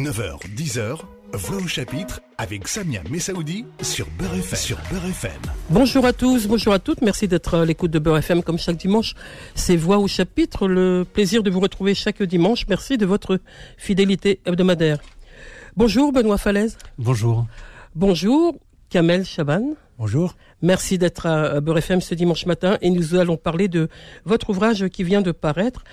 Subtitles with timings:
[0.00, 0.96] 9h, 10h,
[1.34, 4.58] Voix au chapitre avec Samia Messaoudi sur Beurre FM.
[4.58, 5.42] Sur Beurre FM.
[5.68, 7.02] Bonjour à tous, bonjour à toutes.
[7.02, 9.14] Merci d'être à l'écoute de Beurre FM comme chaque dimanche.
[9.54, 12.64] C'est Voix au chapitre, le plaisir de vous retrouver chaque dimanche.
[12.66, 13.40] Merci de votre
[13.76, 15.00] fidélité hebdomadaire.
[15.76, 16.78] Bonjour Benoît Falaise.
[16.96, 17.46] Bonjour.
[17.94, 18.54] Bonjour
[18.88, 19.74] Kamel Chaban.
[20.00, 20.34] Bonjour.
[20.62, 23.90] Merci d'être à Beurre FM ce dimanche matin et nous allons parler de
[24.24, 25.84] votre ouvrage qui vient de paraître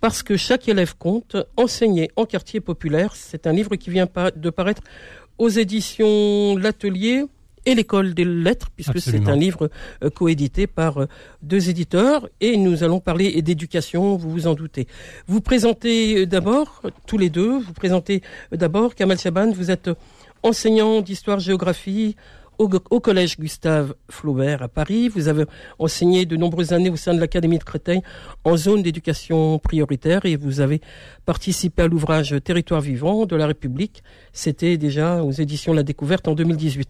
[0.00, 3.16] parce que chaque élève compte, enseigné en quartier populaire.
[3.16, 4.06] C'est un livre qui vient
[4.36, 4.82] de paraître
[5.38, 7.24] aux éditions L'Atelier
[7.64, 9.68] et l'École des Lettres, puisque c'est un livre
[10.04, 11.08] euh, coédité par euh,
[11.42, 12.28] deux éditeurs.
[12.40, 14.86] Et nous allons parler d'éducation, vous vous en doutez.
[15.26, 18.22] Vous présentez euh, d'abord, tous les deux, vous présentez
[18.52, 19.90] d'abord Kamal Chaban, vous êtes
[20.44, 22.14] enseignant d'histoire-géographie
[22.58, 25.08] au, collège Gustave Flaubert à Paris.
[25.08, 25.44] Vous avez
[25.78, 28.00] enseigné de nombreuses années au sein de l'Académie de Créteil
[28.44, 30.80] en zone d'éducation prioritaire et vous avez
[31.24, 34.02] participé à l'ouvrage Territoire vivant de la République.
[34.32, 36.88] C'était déjà aux éditions La Découverte en 2018.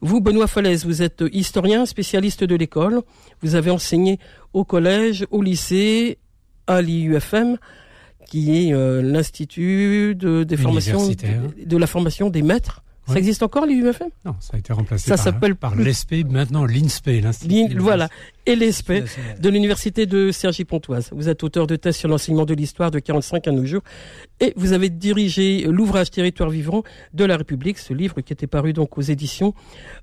[0.00, 3.02] Vous, Benoît Falaise, vous êtes historien, spécialiste de l'école.
[3.42, 4.18] Vous avez enseigné
[4.52, 6.18] au collège, au lycée,
[6.66, 7.56] à l'IUFM
[8.30, 13.66] qui est euh, l'institut de, des formations de la formation des maîtres ça existe encore
[13.66, 17.08] l'IUFM Non, ça a été remplacé ça par, par l'ESP, maintenant l'INSPE.
[17.78, 18.08] Voilà,
[18.46, 18.92] et l'ESP
[19.40, 21.10] de l'Université de Cergy-Pontoise.
[21.12, 23.82] Vous êtes auteur de thèse sur l'enseignement de l'histoire de 45 à nos jours
[24.40, 28.72] et vous avez dirigé l'ouvrage Territoire vivant de la République, ce livre qui était paru
[28.72, 29.54] donc aux éditions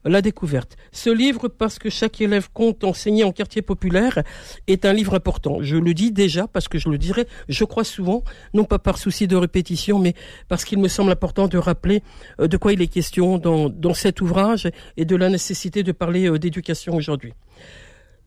[0.04, 0.76] La Découverte.
[0.92, 4.24] Ce livre, parce que chaque élève compte enseigner en quartier populaire,
[4.68, 5.58] est un livre important.
[5.62, 8.98] Je le dis déjà parce que je le dirai, je crois souvent, non pas par
[8.98, 10.14] souci de répétition, mais
[10.48, 12.04] parce qu'il me semble important de rappeler
[12.40, 15.92] euh, de quoi il est question dans, dans cet ouvrage et de la nécessité de
[15.92, 17.34] parler euh, d'éducation aujourd'hui.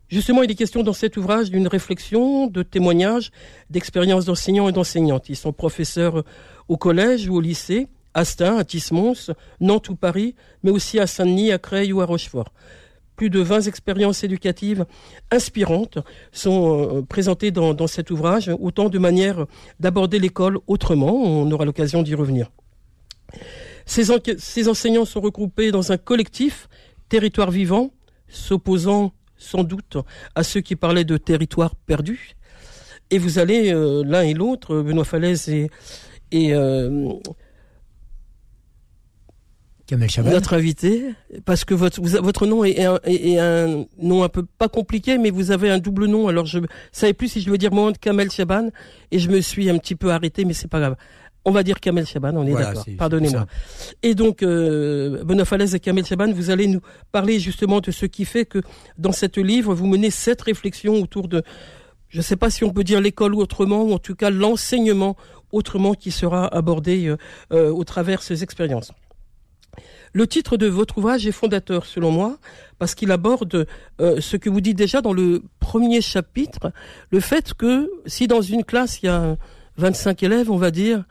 [0.08, 3.30] Justement, il est question dans cet ouvrage d'une réflexion, de témoignages,
[3.70, 5.28] d'expériences d'enseignants et d'enseignantes.
[5.30, 6.22] Ils sont professeurs
[6.68, 11.06] au collège ou au lycée, à Stein, à Tismons, Nantes ou Paris, mais aussi à
[11.06, 12.52] Saint-Denis, à Creil ou à Rochefort.
[13.16, 14.84] Plus de 20 expériences éducatives
[15.30, 15.98] inspirantes
[16.30, 16.62] sont
[16.98, 19.46] euh, présentées dans, dans cet ouvrage, autant de manières
[19.80, 21.14] d'aborder l'école autrement.
[21.14, 22.50] On aura l'occasion d'y revenir.
[23.88, 24.04] Ces,
[24.38, 26.68] ces enseignants sont regroupés dans un collectif,
[27.08, 27.90] Territoire vivant,
[28.28, 29.96] s'opposant sans doute
[30.34, 32.34] à ceux qui parlaient de territoire perdu.
[33.10, 35.70] Et vous allez euh, l'un et l'autre, Benoît Falaise et,
[36.30, 37.14] et euh,
[40.24, 41.14] notre invité,
[41.46, 45.30] parce que votre, votre nom est un, est un, nom un peu pas compliqué, mais
[45.30, 46.28] vous avez un double nom.
[46.28, 46.58] Alors je
[46.92, 48.68] savais plus si je veux dire Mohamed Kamel Chaban,
[49.10, 50.96] et je me suis un petit peu arrêté, mais c'est pas grave.
[51.48, 52.84] On va dire Kamel Chaban, on est d'accord.
[52.98, 53.46] Pardonnez-moi.
[54.02, 55.24] Et donc, euh,
[55.72, 58.60] et Kamel Chaban, vous allez nous parler justement de ce qui fait que
[58.98, 61.42] dans cette livre, vous menez cette réflexion autour de,
[62.10, 64.28] je ne sais pas si on peut dire l'école ou autrement, ou en tout cas
[64.28, 65.16] l'enseignement
[65.50, 67.16] autrement qui sera abordé euh,
[67.54, 68.92] euh, au travers ces expériences.
[70.12, 72.36] Le titre de votre ouvrage est fondateur, selon moi,
[72.78, 73.66] parce qu'il aborde
[74.00, 76.72] euh, ce que vous dites déjà dans le premier chapitre,
[77.10, 79.36] le fait que si dans une classe il y a
[79.78, 81.04] 25 élèves, on va dire,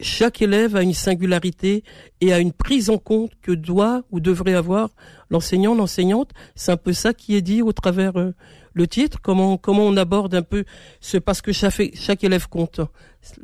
[0.00, 1.84] chaque élève a une singularité
[2.20, 4.90] et a une prise en compte que doit ou devrait avoir
[5.30, 6.30] l'enseignant, l'enseignante.
[6.54, 8.34] C'est un peu ça qui est dit au travers euh,
[8.74, 9.20] le titre.
[9.22, 10.64] Comment comment on aborde un peu
[11.00, 12.80] ce parce que chaque, élève compte.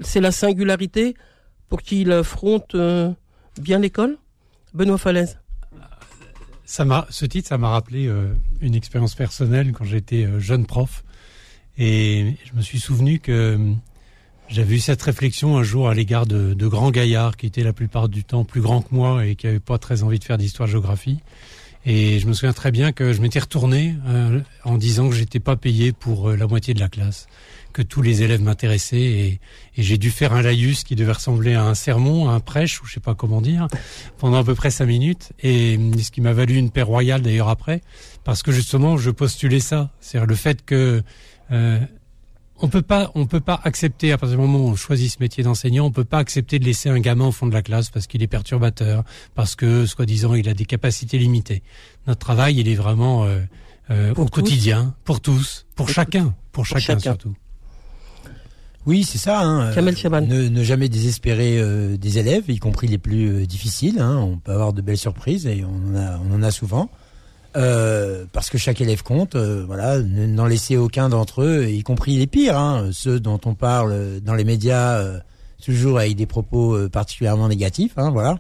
[0.01, 1.15] C'est la singularité
[1.69, 3.13] pour qu'il affronte euh,
[3.61, 4.19] bien l'école.
[4.75, 5.39] Benoît Falaise.
[6.65, 11.05] Ça m'a ce titre, ça m'a rappelé euh, une expérience personnelle quand j'étais jeune prof
[11.79, 13.59] et je me suis souvenu que
[14.49, 17.73] j'avais eu cette réflexion un jour à l'égard de, de, grands gaillards qui étaient la
[17.73, 20.39] plupart du temps plus grands que moi et qui n'avaient pas très envie de faire
[20.39, 21.19] d'histoire-géographie.
[21.89, 25.39] Et je me souviens très bien que je m'étais retourné euh, en disant que j'étais
[25.39, 27.29] pas payé pour euh, la moitié de la classe,
[27.73, 29.41] que tous les élèves m'intéressaient et,
[29.77, 32.83] et j'ai dû faire un laïus qui devait ressembler à un sermon, à un prêche
[32.83, 33.69] ou je sais pas comment dire,
[34.19, 37.49] pendant à peu près cinq minutes et ce qui m'a valu une paix royale d'ailleurs
[37.49, 37.83] après,
[38.25, 41.05] parce que justement je postulais ça, c'est-à-dire le fait que
[41.53, 41.79] euh,
[42.61, 45.19] on peut pas, on peut pas accepter à partir du moment où on choisit ce
[45.21, 47.91] métier d'enseignant, on peut pas accepter de laisser un gamin au fond de la classe
[47.91, 49.05] parce qu'il est perturbateur,
[49.35, 51.63] parce que soi-disant il a des capacités limitées.
[52.07, 53.41] Notre travail, il est vraiment euh,
[53.91, 57.35] euh, au quotidien, pour tous, pour, chacun, pour, chacun, surtout.
[58.87, 59.41] Oui, c'est ça.
[59.41, 61.61] Hein, euh, ne, ne, jamais désespérer
[61.99, 63.99] des élèves, y compris les plus difficiles.
[63.99, 66.89] Hein, on peut avoir de belles surprises et on en a, on en a souvent.
[67.57, 72.17] Euh, parce que chaque élève compte, euh, voilà, n'en laisser aucun d'entre eux, y compris
[72.19, 75.19] les pires, hein, ceux dont on parle dans les médias, euh,
[75.65, 78.39] toujours avec des propos particulièrement négatifs, hein, voilà.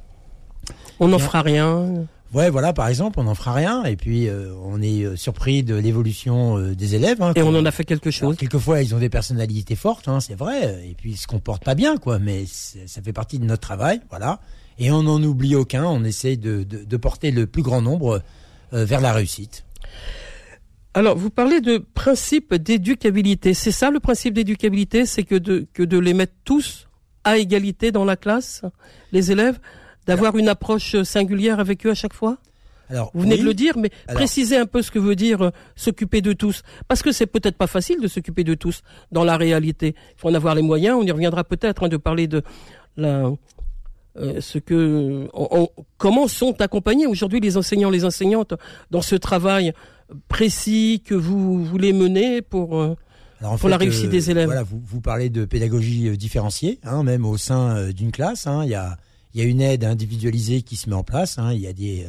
[1.00, 2.06] On n'en fera rien.
[2.34, 5.76] Ouais, voilà, par exemple, on n'en fera rien, et puis euh, on est surpris de
[5.76, 7.22] l'évolution euh, des élèves.
[7.22, 8.36] hein, Et on en a fait quelque Alors, chose.
[8.36, 11.74] quelquefois, ils ont des personnalités fortes, hein, c'est vrai, et puis ils se comportent pas
[11.76, 12.18] bien, quoi.
[12.18, 14.40] Mais ça fait partie de notre travail, voilà.
[14.78, 15.84] Et on n'en oublie aucun.
[15.84, 18.20] On essaie de, de, de porter le plus grand nombre
[18.72, 19.64] vers la réussite.
[20.94, 23.52] Alors, vous parlez de principe d'éducabilité.
[23.52, 26.88] C'est ça le principe d'éducabilité, c'est que de, que de les mettre tous
[27.22, 28.62] à égalité dans la classe,
[29.12, 29.58] les élèves,
[30.06, 32.38] d'avoir une approche singulière avec eux à chaque fois?
[32.88, 35.16] Alors, Vous venez oui, de le dire, mais Alors- précisez un peu ce que veut
[35.16, 36.62] dire euh, s'occuper de tous.
[36.88, 39.96] Parce que c'est peut-être pas facile de s'occuper de tous dans la réalité.
[40.16, 40.96] Il faut en avoir les moyens.
[40.98, 42.42] On y reviendra peut-être hein, de parler de
[42.96, 43.32] la,
[44.18, 45.68] euh, ce que, on- on-
[45.98, 48.54] comment sont accompagnés aujourd'hui les enseignants, les enseignantes
[48.90, 49.72] dans ce travail
[50.28, 52.80] précis que vous voulez mener pour.
[52.80, 52.96] euh,
[53.40, 54.46] Alors, en pour la réussite des élèves.
[54.46, 58.46] Voilà, vous, vous parlez de pédagogie euh, différenciée, hein, même au sein euh, d'une classe.
[58.46, 58.62] hein.
[58.64, 58.96] Il y, a,
[59.34, 61.38] il y a une aide individualisée qui se met en place.
[61.38, 61.52] hein.
[61.52, 62.08] Il y a des euh,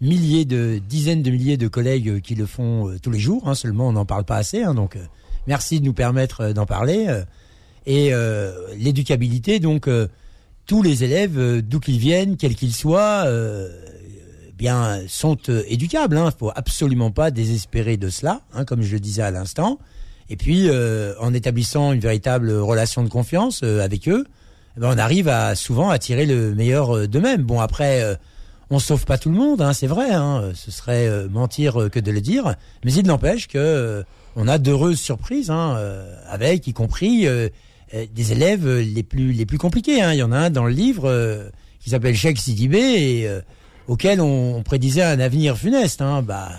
[0.00, 3.54] milliers de dizaines de milliers de collègues euh, qui le font euh, tous les jours.
[3.56, 4.64] Seulement, on n'en parle pas assez.
[4.64, 5.00] donc, euh,
[5.46, 7.06] merci de nous permettre euh, d'en parler.
[7.08, 7.22] euh.
[7.86, 10.08] et euh, l'éducabilité, donc, euh,
[10.66, 13.68] tous les élèves, euh, d'où qu'ils viennent, quels qu'ils soient, euh,
[14.56, 16.16] bien sont euh, éducables.
[16.16, 19.78] Il ne faut absolument pas désespérer de cela, hein, comme je le disais à l'instant.
[20.30, 24.24] Et puis, euh, en établissant une véritable relation de confiance euh, avec eux,
[24.76, 27.42] eh ben, on arrive à souvent à tirer le meilleur euh, d'eux-mêmes.
[27.42, 28.18] Bon, après,
[28.70, 30.12] on sauve pas tout le monde, hein, c'est vrai.
[30.12, 32.54] Hein, ce serait mentir que de le dire.
[32.84, 34.02] Mais il n'empêche que
[34.36, 35.78] on a d'heureuses surprises, hein,
[36.28, 37.28] avec y compris
[37.92, 40.00] des élèves euh, les plus les plus compliqués.
[40.02, 40.12] Hein.
[40.12, 41.48] Il y en a un dans le livre euh,
[41.80, 43.40] qui s'appelle Cheikh Sidibé et euh,
[43.88, 46.00] auquel on, on prédisait un avenir funeste.
[46.02, 46.22] Hein.
[46.22, 46.50] Bah,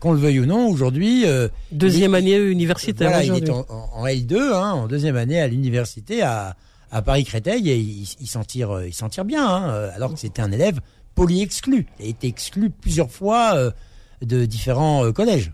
[0.00, 1.24] qu'on le veuille ou non, aujourd'hui.
[1.26, 5.16] euh, deuxième il- année universitaire voilà, il est en, en- en L2, hein, en deuxième
[5.16, 6.56] année à l'université à,
[6.90, 10.12] à Paris-Créteil et il, il s'en tire, euh, il s'en tire bien, hein, euh, alors
[10.12, 10.80] que c'était un élève
[11.14, 11.86] poly-exclu.
[12.00, 13.70] Il a été exclu plusieurs fois euh,
[14.20, 15.52] de différents euh, collèges.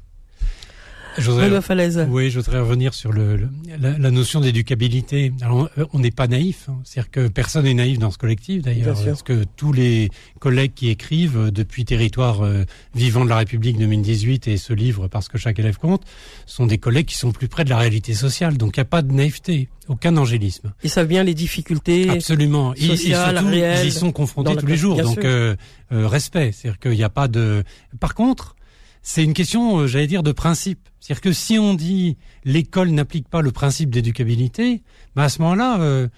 [1.60, 2.06] Falaise.
[2.08, 3.48] Oui, je voudrais revenir sur le, le-
[3.80, 5.32] la, la notion d'éducabilité.
[5.42, 6.78] Alors, on n'est pas naïf, hein.
[6.84, 10.88] c'est-à-dire que personne n'est naïf dans ce collectif d'ailleurs, parce que tous les collègues qui
[10.88, 12.64] écrivent depuis Territoire euh,
[12.94, 16.02] vivant de la République 2018 et ce livre parce que chaque élève compte,
[16.46, 18.56] sont des collègues qui sont plus près de la réalité sociale.
[18.56, 20.72] Donc, il n'y a pas de naïveté, aucun angélisme.
[20.84, 22.08] Ils savent bien les difficultés.
[22.10, 22.74] Absolument.
[22.74, 25.00] Ils, sociales, surtout, réelles, ils y sont confrontés tous les jours.
[25.02, 25.56] Donc, euh,
[25.92, 26.52] euh, respect.
[26.52, 27.64] C'est-à-dire qu'il n'y a pas de.
[27.98, 28.54] Par contre,
[29.02, 30.88] c'est une question, euh, j'allais dire, de principe.
[31.00, 34.82] C'est-à-dire que si on dit l'école n'applique pas le principe d'éducabilité,
[35.16, 36.08] bah à ce moment-là, euh,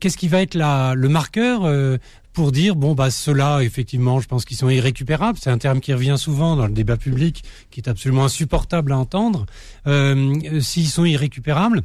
[0.00, 1.96] qu'est-ce qui va être la, le marqueur euh,
[2.32, 5.38] pour dire bon bah ceux-là effectivement, je pense qu'ils sont irrécupérables.
[5.40, 8.98] C'est un terme qui revient souvent dans le débat public, qui est absolument insupportable à
[8.98, 9.46] entendre.
[9.86, 11.82] Euh, S'ils sont irrécupérables.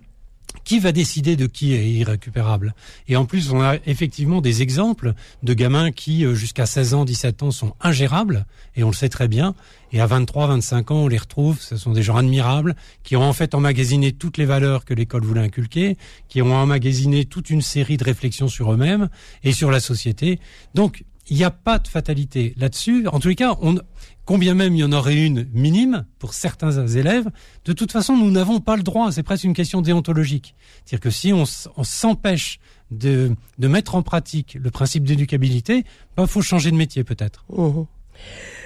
[0.63, 2.73] Qui va décider de qui est irrécupérable?
[3.09, 7.05] Et en plus, on a effectivement des exemples de gamins qui, euh, jusqu'à 16 ans,
[7.05, 8.45] 17 ans, sont ingérables,
[8.75, 9.55] et on le sait très bien.
[9.91, 11.59] Et à 23, 25 ans, on les retrouve.
[11.59, 15.23] Ce sont des gens admirables qui ont en fait emmagasiné toutes les valeurs que l'école
[15.23, 15.97] voulait inculquer,
[16.29, 19.09] qui ont emmagasiné toute une série de réflexions sur eux-mêmes
[19.43, 20.39] et sur la société.
[20.75, 23.07] Donc, il n'y a pas de fatalité là-dessus.
[23.07, 23.77] En tous les cas, on,
[24.25, 27.29] combien même il y en aurait une minime pour certains élèves,
[27.65, 29.11] de toute façon, nous n'avons pas le droit.
[29.11, 30.55] C'est presque une question déontologique.
[30.85, 32.59] C'est-à-dire que si on, s'empêche
[32.91, 35.83] de, de mettre en pratique le principe d'éducabilité,
[36.15, 37.45] bah, faut changer de métier peut-être.
[37.49, 37.85] Mhm.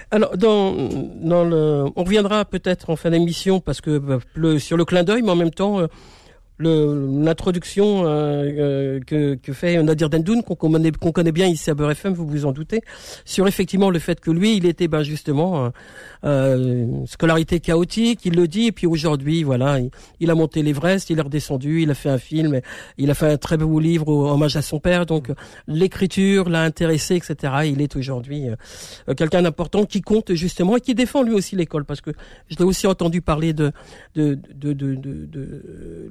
[0.10, 4.20] Alors, dans, le, on reviendra peut-être en fin d'émission parce que bah,
[4.60, 5.88] sur le clin d'œil, mais en même temps, euh,
[6.60, 11.76] l'introduction euh, euh, que, que fait Nadir Dendoun, qu'on connaît, qu'on connaît bien ici à
[11.76, 12.82] Beurre FM, vous vous en doutez,
[13.26, 15.70] sur effectivement le fait que lui, il était ben, justement euh,
[16.24, 19.80] euh, scolarité chaotique, il le dit, et puis aujourd'hui, voilà,
[20.20, 22.60] il, a monté l'Everest, il est redescendu, il a fait un film,
[22.98, 25.32] il a fait un très beau livre hommage à son père, donc
[25.68, 27.54] l'écriture l'a intéressé, etc.
[27.66, 28.48] Il est aujourd'hui
[29.10, 32.12] euh, quelqu'un d'important qui compte justement et qui défend lui aussi l'école parce que
[32.50, 33.72] je l'ai aussi entendu parler de
[34.16, 36.10] de de de, de, euh,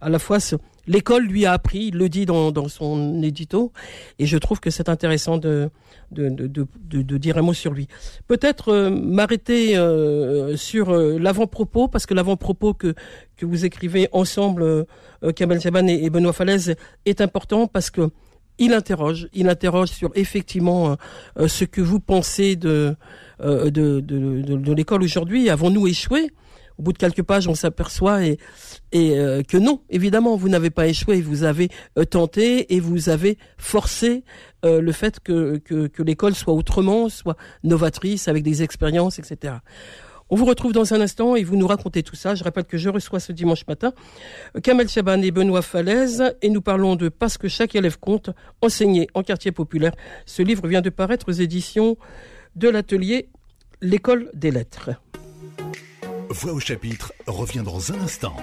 [0.00, 0.38] à la fois
[0.86, 3.72] l'école lui a appris il le dit dans son édito
[4.18, 5.70] et je trouve que c'est intéressant de
[6.10, 6.66] de, de,
[7.02, 7.88] de, dire un mot sur lui.
[8.26, 12.94] Peut-être euh, m'arrêter euh, sur euh, l'avant-propos, parce que l'avant-propos que,
[13.36, 14.86] que vous écrivez ensemble,
[15.34, 18.10] Kamel Jaban et, Benoît Falaise, est important parce que
[18.58, 19.28] il interroge,
[19.86, 20.96] sur effectivement
[21.46, 22.96] ce que vous pensez de
[23.38, 25.50] l'école aujourd'hui.
[25.50, 26.30] Avons-nous échoué?
[26.78, 28.38] Au bout de quelques pages, on s'aperçoit et,
[28.94, 33.38] euh, que non, évidemment, vous n'avez pas échoué, vous avez euh, tenté et vous avez
[33.56, 34.24] forcé
[34.64, 39.54] euh, le fait que, que, que l'école soit autrement, soit novatrice, avec des expériences, etc.
[40.28, 42.34] On vous retrouve dans un instant et vous nous racontez tout ça.
[42.34, 43.92] Je rappelle que je reçois ce dimanche matin
[44.62, 48.30] Kamel Chaban et Benoît Falaise et nous parlons de Parce que chaque élève compte,
[48.60, 49.92] enseigné en quartier populaire.
[50.24, 51.96] Ce livre vient de paraître aux éditions
[52.56, 53.28] de l'atelier
[53.82, 54.90] L'école des lettres.
[56.30, 58.36] Voix au chapitre revient dans un instant.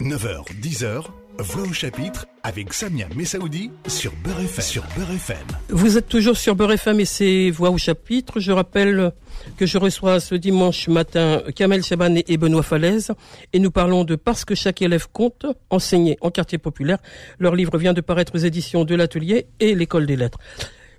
[0.00, 1.04] 9h, 10h,
[1.38, 4.64] Voix au chapitre avec Samia Messaoudi sur Beurre FM.
[4.64, 5.36] Sur Beurre FM.
[5.70, 8.38] Vous êtes toujours sur Beurre FM et c'est Voix au chapitre.
[8.38, 9.12] Je rappelle
[9.56, 13.12] que je reçois ce dimanche matin Kamel Chaban et Benoît Falaise
[13.52, 16.98] et nous parlons de Parce que chaque élève compte, enseigné en quartier populaire.
[17.40, 20.38] Leur livre vient de paraître aux éditions de l'Atelier et l'École des Lettres.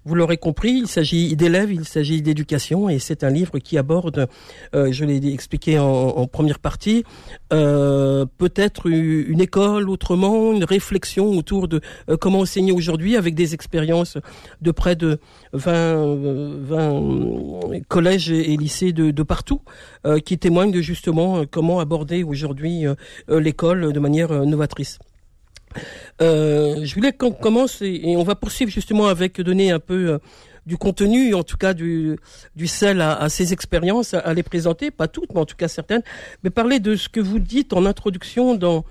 [0.05, 4.27] Vous l'aurez compris, il s'agit d'élèves, il s'agit d'éducation, et c'est un livre qui aborde,
[4.73, 7.03] euh, je l'ai expliqué en, première partie,
[7.51, 13.53] euh, peut-être une école autrement, une réflexion autour de euh, comment enseigner aujourd'hui avec des
[13.53, 14.17] expériences
[14.61, 15.19] de près de
[15.53, 16.15] 20,
[16.61, 19.61] 20 collèges et lycées de, de partout,
[20.25, 22.85] qui témoignent de justement comment aborder aujourd'hui
[23.27, 24.99] l'école de manière novatrice.
[26.21, 30.17] Euh, je voulais qu'on commence et, on va poursuivre justement avec donner un peu euh,
[30.65, 32.17] du contenu, en tout cas du,
[32.65, 36.03] sel à, ces expériences, à, les présenter, pas toutes, mais en tout cas certaines,
[36.43, 38.83] mais parler de ce que vous dites en introduction dans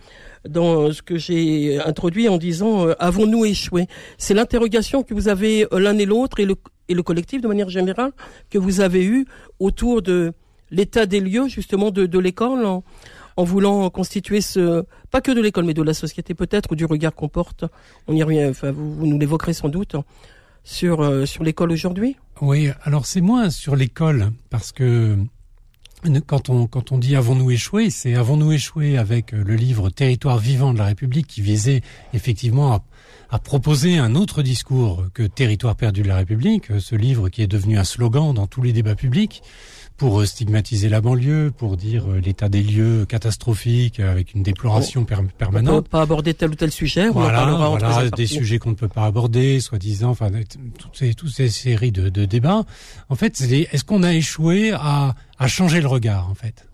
[0.44, 3.87] ce que j'ai introduit en disant euh, avons-nous échoué?
[4.16, 8.12] C'est l'interrogation que vous avez l'un et l'autre et le, collectif de manière générale
[8.50, 9.26] que vous avez eu
[9.61, 10.32] autour de
[10.70, 12.66] l'état des lieux justement de, l'école
[13.45, 17.14] voulant constituer ce, pas que de l'école, mais de la société peut-être, ou du regard
[17.14, 17.64] qu'on porte.
[18.07, 19.97] On y revient, enfin, vous, nous l'évoquerez sans doute
[20.64, 22.16] sur, euh, sur l'école aujourd'hui.
[22.40, 25.16] Oui, alors c'est moins sur l'école, parce que
[26.26, 30.85] quand on, dit avons-nous échoué, c'est avons-nous échoué avec le livre Territoire vivant de la
[30.85, 31.83] République qui visait
[32.14, 32.85] effectivement à,
[33.30, 37.49] à proposer un autre discours que Territoire perdu de la République, ce livre qui est
[37.49, 39.42] devenu un slogan dans tous les débats publics
[39.99, 45.05] pour stigmatiser la banlieue, pour dire euh, l'état des lieux catastrophique euh, avec une déploration
[45.05, 45.73] permanente.
[45.73, 47.09] On ne peut pas aborder tel ou tel sujet.
[47.09, 50.31] Voilà, on voilà des sujets qu'on ne peut pas aborder, soi-disant, enfin
[50.78, 52.64] toutes ces, toutes ces séries de, de débats.
[53.09, 56.64] En fait, est-ce qu'on a échoué à, à changer le regard, en fait?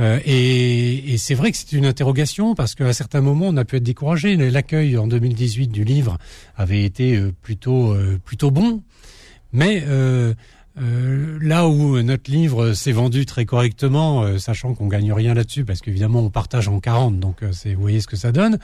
[0.00, 3.64] Euh, et, et c'est vrai que c'est une interrogation parce qu'à certains moments on a
[3.64, 4.34] pu être découragé.
[4.36, 6.18] L'accueil en 2018 du livre
[6.56, 8.82] avait été euh, plutôt plutôt bon,
[9.52, 10.34] mais euh,
[10.80, 15.64] euh, là où notre livre s'est vendu très correctement, euh, sachant qu'on gagne rien là-dessus,
[15.64, 18.58] parce qu'évidemment on partage en 40, donc euh, c'est vous voyez ce que ça donne.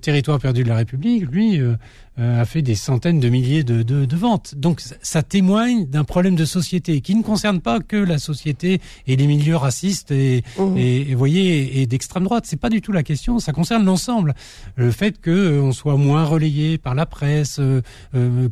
[0.00, 1.76] Territoire perdu de la République, lui, euh,
[2.20, 4.54] a fait des centaines de milliers de, de, de ventes.
[4.54, 9.16] Donc ça témoigne d'un problème de société qui ne concerne pas que la société et
[9.16, 10.76] les milieux racistes et, mmh.
[10.76, 12.44] et, voyez et d'extrême droite.
[12.46, 13.38] C'est pas du tout la question.
[13.38, 14.34] Ça concerne l'ensemble.
[14.76, 17.80] Le fait que euh, on soit moins relayé par la presse euh,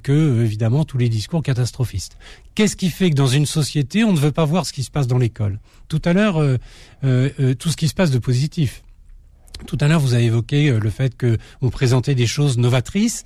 [0.03, 2.17] que évidemment tous les discours catastrophistes.
[2.55, 4.91] Qu'est-ce qui fait que dans une société on ne veut pas voir ce qui se
[4.91, 5.61] passe dans l'école?
[5.89, 6.43] Tout à l'heure,
[7.03, 8.83] tout ce qui se passe de positif.
[9.67, 13.25] Tout à l'heure, vous avez évoqué le fait que on présentait des choses novatrices.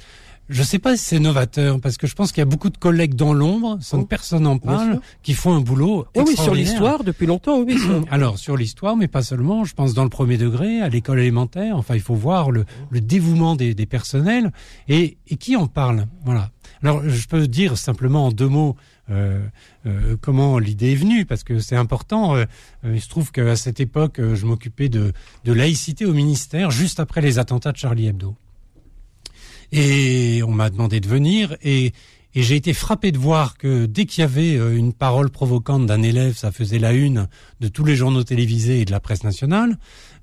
[0.48, 2.68] Je ne sais pas si c'est novateur, parce que je pense qu'il y a beaucoup
[2.68, 6.24] de collègues dans l'ombre, sans que oh, personne n'en parle, qui font un boulot oui,
[6.26, 7.76] oui, sur l'histoire, depuis longtemps, oui.
[8.10, 11.76] Alors, sur l'histoire, mais pas seulement, je pense dans le premier degré, à l'école élémentaire,
[11.76, 14.52] enfin, il faut voir le, le dévouement des, des personnels,
[14.88, 16.50] et, et, qui en parle, voilà.
[16.82, 18.76] Alors, je peux dire simplement en deux mots
[19.10, 19.40] euh,
[19.86, 22.36] euh, comment l'idée est venue, parce que c'est important.
[22.36, 22.44] Euh,
[22.84, 25.12] il se trouve qu'à cette époque, je m'occupais de,
[25.44, 28.36] de laïcité au ministère, juste après les attentats de Charlie Hebdo.
[29.72, 31.92] Et on m'a demandé de venir et,
[32.34, 36.00] j'ai été frappé de voir que dès qu'il y avait euh, une parole provocante d'un
[36.00, 37.28] élève, ça faisait la une
[37.60, 39.76] de tous les journaux télévisés et de la presse nationale,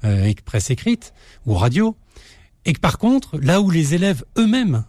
[0.04, 1.14] euh, et presse écrite
[1.46, 1.96] ou radio.
[2.66, 4.86] Et que par contre, là où les élèves eux-mêmes,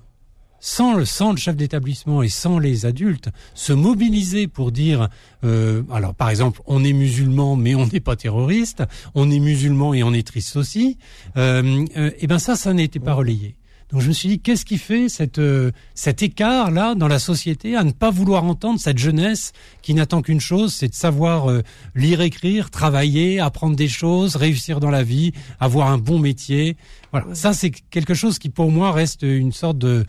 [0.60, 5.08] sans le, sans le chef d'établissement et sans les adultes, se mobilisaient pour dire,
[5.44, 8.82] euh, alors par exemple, on est musulman mais on n'est pas terroriste,
[9.14, 10.98] on est musulman et on est triste aussi,
[11.36, 11.84] euh,
[12.18, 13.56] et ben ça, ça n'était pas relayé.
[13.92, 17.74] Donc je me suis dit, qu'est-ce qui fait cette, euh, cet écart-là dans la société
[17.74, 21.62] à ne pas vouloir entendre cette jeunesse qui n'attend qu'une chose, c'est de savoir euh,
[21.96, 26.76] lire, écrire, travailler, apprendre des choses, réussir dans la vie, avoir un bon métier.
[27.10, 30.04] Voilà, ça c'est quelque chose qui pour moi reste une sorte de,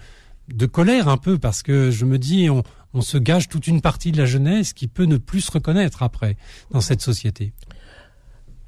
[0.53, 2.61] de colère un peu, parce que je me dis, on,
[2.93, 6.03] on se gage toute une partie de la jeunesse qui peut ne plus se reconnaître
[6.03, 6.37] après
[6.69, 7.53] dans cette société.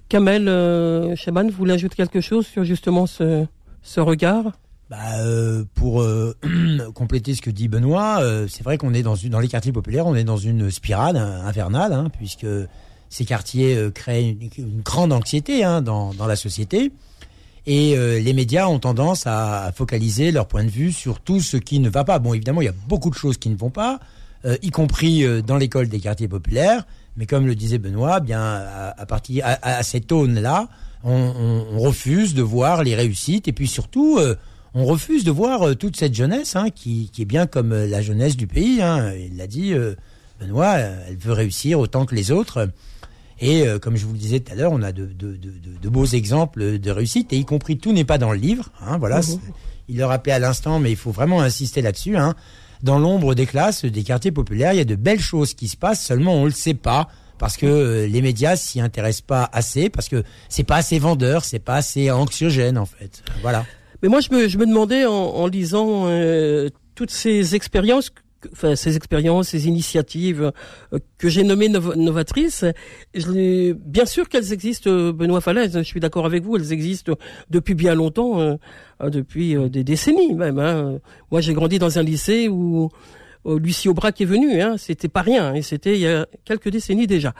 [0.10, 3.46] Kamel euh, Chaban, vous voulez ajouter quelque chose sur justement ce,
[3.84, 4.54] ce regard?
[4.94, 6.38] Bah, euh, pour euh,
[6.94, 10.14] compléter ce que dit Benoît, euh, c'est vrai qu'on est dans, les quartiers populaires, on
[10.14, 12.46] est dans une spirale infernale, hein, puisque
[13.10, 16.92] ces quartiers créent une, grande anxiété hein, dans, la société.
[17.66, 21.80] Et les médias ont tendance à, focaliser leur point de vue sur tout ce qui
[21.80, 22.20] ne va pas.
[22.20, 24.00] Bon, évidemment, il y a beaucoup de choses qui ne vont pas.
[24.62, 26.86] y compris dans l'école des quartiers populaires.
[27.16, 30.68] Mais comme le disait Benoît, bien à, partir à, cette aune-là,
[31.04, 34.20] on, refuse de voir les réussites et puis surtout
[34.74, 38.48] on refuse de voir toute cette jeunesse hein, qui, est bien comme la jeunesse du
[38.48, 38.82] pays.
[38.82, 39.14] Hein.
[39.14, 39.74] Il l'a dit,
[40.40, 42.70] Benoît, elle veut réussir autant que les autres.
[43.40, 45.10] Et euh, comme je vous le disais tout à l'heure, on a de,
[45.90, 48.70] beaux exemples de réussite, et y compris tout n'est pas dans le livre.
[48.82, 49.40] Hein, voilà, mhm.
[49.90, 52.16] il le rappelait à l'instant, mais il faut vraiment insister là-dessus.
[52.16, 52.36] Hein.
[52.84, 55.78] Dans l'ombre des classes, des quartiers populaires, il y a de belles choses qui se
[55.78, 59.90] passent, seulement on le sait pas parce que euh, les médias s'y intéressent pas assez,
[59.90, 63.24] parce que c'est pas assez vendeur, c'est pas assez anxiogène en fait.
[63.42, 63.66] Voilà.
[64.04, 68.12] Mais moi, je me, je me demandais en, lisant euh, toutes ces expériences
[68.52, 70.52] enfin, ces expériences, ces initiatives
[70.94, 72.66] euh, que j'ai nommées novatrices,
[73.14, 77.14] je bien sûr qu'elles existent, euh, Benoît Falaise, je suis d'accord avec vous, elles existent
[77.50, 78.56] depuis bien longtemps, euh,
[79.10, 80.60] depuis des décennies même.
[80.60, 81.00] Hein.
[81.32, 82.90] Moi, j'ai grandi dans un lycée où
[83.46, 87.08] Lucie Aubrac est venu, hein, c'était pas rien, et c'était il y a quelques décennies
[87.08, 87.34] déjà.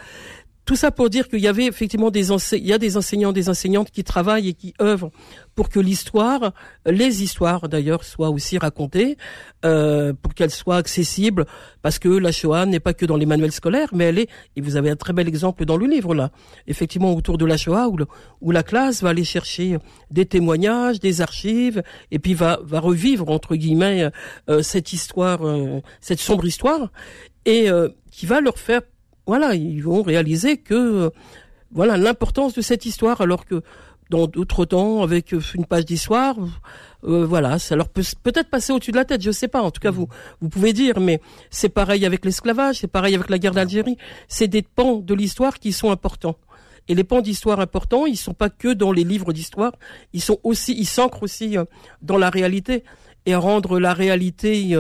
[0.66, 3.50] Tout ça pour dire qu'il y avait effectivement des il y a des enseignants, des
[3.50, 5.12] enseignantes qui travaillent et qui œuvrent
[5.56, 6.54] pour que l'histoire,
[6.86, 9.18] les histoires d'ailleurs, soient aussi racontées,
[9.66, 11.46] euh, pour qu'elles soient accessibles,
[11.82, 14.62] parce que la Shoah n'est pas que dans les manuels scolaires, mais elle est, et
[14.62, 16.32] vous avez un très bel exemple dans le livre là,
[16.68, 17.98] effectivement autour de la Shoah, où,
[18.42, 19.78] où la classe va aller chercher
[20.12, 24.10] des témoignages, des archives, et puis va, va revivre entre guillemets
[24.50, 26.92] euh, cette histoire, euh, cette sombre histoire,
[27.46, 28.82] et euh, qui va leur faire
[29.26, 31.10] voilà, ils vont réaliser que euh,
[31.72, 33.62] voilà l'importance de cette histoire, alors que
[34.10, 36.36] dans d'autres temps, avec euh, une page d'histoire,
[37.06, 39.62] euh, voilà, ça leur peut peut-être passer au-dessus de la tête, je sais pas.
[39.62, 40.08] En tout cas, vous
[40.42, 43.98] vous pouvez dire, mais c'est pareil avec l'esclavage, c'est pareil avec la guerre d'Algérie.
[44.28, 46.38] C'est des pans de l'histoire qui sont importants.
[46.90, 49.72] Et les pans d'histoire importants, ils sont pas que dans les livres d'histoire,
[50.12, 51.56] ils sont aussi, ils s'ancrent aussi
[52.02, 52.84] dans la réalité
[53.26, 54.76] et rendre la réalité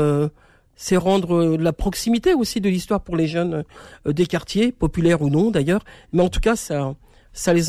[0.75, 3.63] c'est rendre euh, la proximité aussi de l'histoire pour les jeunes
[4.07, 5.83] euh, des quartiers, populaires ou non d'ailleurs.
[6.11, 6.95] Mais en tout cas, ça,
[7.31, 7.63] ça, les,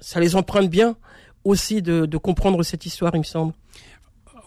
[0.00, 0.96] ça les emprunte bien
[1.44, 3.52] aussi de, de comprendre cette histoire, il me semble.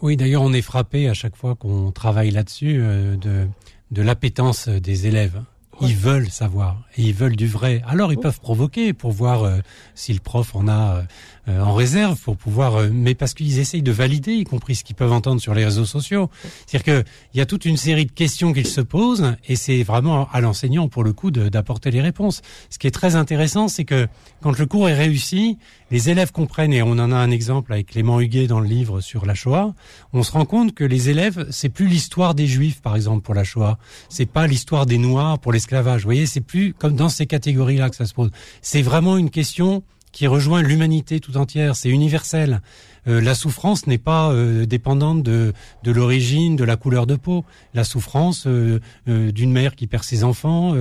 [0.02, 3.48] Oui, d'ailleurs, on est frappé à chaque fois qu'on travaille là-dessus euh, de,
[3.92, 5.42] de l'appétence des élèves.
[5.82, 7.82] Ils veulent savoir et ils veulent du vrai.
[7.86, 9.60] Alors ils peuvent provoquer pour voir
[9.94, 11.04] si le prof en a
[11.48, 14.84] euh, en réserve pour pouvoir, euh, mais parce qu'ils essayent de valider, y compris ce
[14.84, 16.30] qu'ils peuvent entendre sur les réseaux sociaux.
[16.66, 20.28] C'est-à-dire qu'il y a toute une série de questions qu'ils se posent, et c'est vraiment
[20.32, 22.41] à l'enseignant pour le coup d'apporter les réponses.
[22.69, 24.08] Ce qui est très intéressant, c'est que
[24.41, 25.58] quand le cours est réussi,
[25.91, 29.02] les élèves comprennent, et on en a un exemple avec Clément Huguet dans le livre
[29.02, 29.76] sur la Shoah,
[30.13, 33.36] on se rend compte que les élèves, c'est plus l'histoire des Juifs, par exemple, pour
[33.36, 33.78] la Shoah.
[34.10, 36.02] C'est pas l'histoire des Noirs pour l'esclavage.
[36.02, 38.32] Vous voyez, c'est plus comme dans ces catégories-là que ça se pose.
[38.62, 39.84] C'est vraiment une question
[40.15, 42.62] qui rejoint l'humanité tout entière, c'est universel.
[43.06, 45.51] Euh, la souffrance n'est pas euh, dépendante de,
[45.84, 47.43] de l'origine, de la couleur de peau.
[47.73, 50.73] La souffrance euh, d'une mère qui perd ses enfants,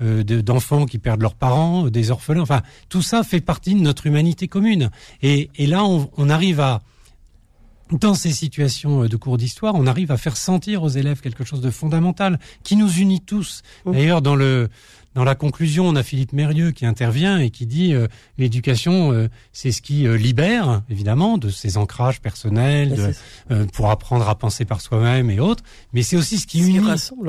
[0.00, 4.48] d'enfants qui perdent leurs parents, des orphelins, enfin, tout ça fait partie de notre humanité
[4.48, 4.90] commune.
[5.22, 6.82] Et, et là, on, on arrive à,
[7.92, 11.60] dans ces situations de cours d'histoire, on arrive à faire sentir aux élèves quelque chose
[11.60, 13.62] de fondamental qui nous unit tous.
[13.86, 14.68] D'ailleurs, dans le
[15.14, 18.06] dans la conclusion, on a Philippe Mérieux qui intervient et qui dit euh,
[18.38, 23.14] l'éducation, euh, c'est ce qui euh, libère, évidemment, de ses ancrages personnels,
[23.72, 26.80] pour apprendre à penser par soi-même et autres, mais c'est aussi ce qui unit,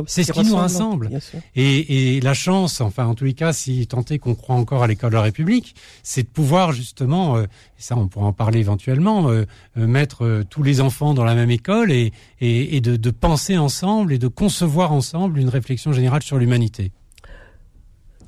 [0.06, 1.10] c'est ce qui nous rassemble.
[1.56, 4.84] Et, et, la chance, enfin en tous les cas, si tant est qu'on croit encore
[4.84, 8.60] à l'école de la République, c'est de pouvoir justement, et ça on pourra en parler
[8.60, 9.32] éventuellement,
[9.76, 14.14] mettre tous les enfants dans la même école et, et, et de, de penser ensemble
[14.14, 16.92] et de concevoir ensemble une réflexion générale sur l'humanité.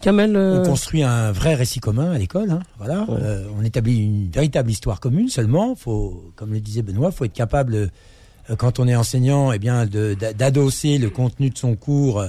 [0.08, 2.52] Euh, on construit un vrai récit commun à l'école.
[2.52, 3.06] Hein, voilà.
[3.10, 5.30] Euh, on établit une véritable histoire commune.
[5.30, 9.60] Seulement, faut, comme le disait Benoît, faut être capable, euh, quand on est enseignant, eh
[9.60, 12.24] bien, d'adosser le contenu de son cours,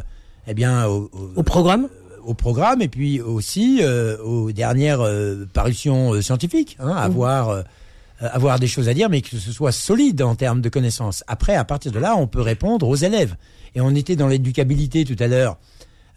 [0.47, 1.89] eh bien, au, programme.
[2.25, 3.83] au programme et puis aussi
[4.23, 5.05] aux dernières
[5.53, 6.77] parutions scientifiques.
[6.81, 7.65] Hein, avoir
[8.21, 11.25] avoir des choses à dire, mais que ce soit solide en termes de connaissances.
[11.27, 13.35] Après, à partir de là, on peut répondre aux élèves.
[13.75, 15.59] Et on était dans l'éducabilité tout à l'heure.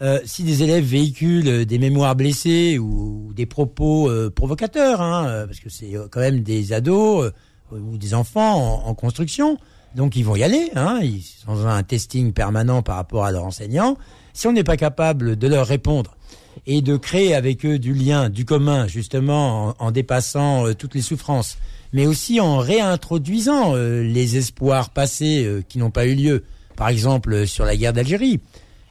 [0.01, 5.45] Euh, si des élèves véhiculent euh, des mémoires blessées ou, des propos euh, provocateurs, hein,
[5.47, 7.31] parce que c'est quand même des ados
[7.71, 9.57] ou des enfants en, construction,
[9.95, 13.43] donc ils vont y aller, hein, ils sont un testing permanent par rapport à leurs
[13.43, 13.97] enseignants.
[14.33, 16.15] Si on n'est pas capable de leur répondre
[16.65, 21.57] et de créer avec eux du lien, du commun, justement en, dépassant toutes les souffrances,
[21.91, 26.43] mais aussi en réintroduisant les espoirs passés qui n'ont pas eu lieu,
[26.75, 28.39] par exemple sur la guerre d'Algérie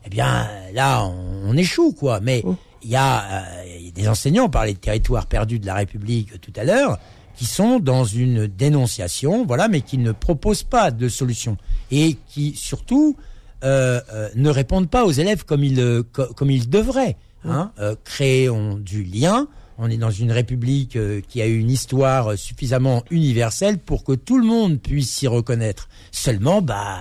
[0.07, 2.21] eh bien là on, échoue quoi.
[2.21, 2.57] Mais oh.
[2.83, 6.53] il y, a, euh, des enseignants, on parlait de territoires perdus de la République tout
[6.57, 6.99] à l'heure,
[7.37, 11.57] qui sont dans une dénonciation, voilà, mais qui ne proposent pas de solution
[11.91, 13.17] et qui surtout
[13.63, 17.17] ne répondent pas aux élèves comme ils, comme ils devraient.
[17.45, 17.73] Hein.
[18.05, 19.49] créons du lien.
[19.79, 20.97] On est dans une république
[21.29, 25.89] qui a une histoire suffisamment universelle pour que tout le monde puisse s'y reconnaître.
[26.13, 27.01] Seulement, bah,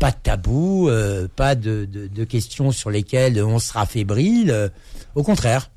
[0.00, 1.86] pas de tabou, euh, pas de,
[2.24, 4.50] questions sur lesquelles on sera fébrile.
[4.50, 4.68] Euh,
[5.14, 5.70] au contraire.